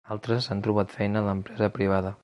Altres 0.13 0.47
han 0.55 0.63
trobat 0.67 0.95
feina 0.97 1.23
en 1.23 1.31
l’empresa 1.31 1.73
privada. 1.79 2.17